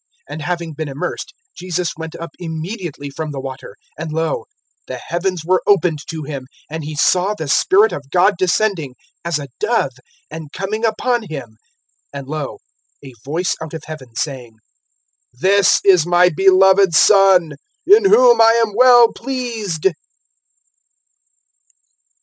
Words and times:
(16)And 0.31 0.41
having 0.41 0.73
been 0.73 0.87
immersed, 0.87 1.31
Jesus 1.55 1.93
went 1.95 2.15
up 2.15 2.31
immediately 2.39 3.11
from 3.11 3.29
the 3.29 3.39
water; 3.39 3.75
and 3.99 4.11
lo, 4.11 4.45
the 4.87 4.97
heavens 4.97 5.45
were 5.45 5.61
opened 5.67 5.99
to 6.09 6.23
him, 6.23 6.47
and 6.71 6.83
he 6.83 6.95
saw 6.95 7.35
the 7.35 7.47
Spirit 7.47 7.91
of 7.91 8.09
God 8.09 8.33
descending, 8.35 8.95
as 9.23 9.37
a 9.37 9.47
dove, 9.59 9.91
and 10.31 10.51
coming 10.51 10.83
upon 10.85 11.27
him. 11.29 11.55
(17)And 12.15 12.25
lo, 12.29 12.57
a 13.05 13.13
voice 13.23 13.53
out 13.61 13.75
of 13.75 13.83
heaven, 13.83 14.15
saying: 14.15 14.55
This 15.33 15.79
is 15.83 16.03
my 16.07 16.31
beloved 16.35 16.95
Son, 16.95 17.51
in 17.85 18.05
whom 18.05 18.41
I 18.41 18.53
am 18.65 18.73
well 18.73 19.13
pleased. 19.13 19.85